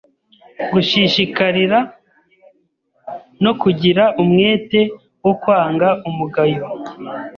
gushishikarira 0.71 1.79
no 3.43 3.51
kugira 3.61 4.03
umwete 4.23 4.81
wo 5.23 5.33
kwanga 5.41 5.87
umugayo 6.09 6.63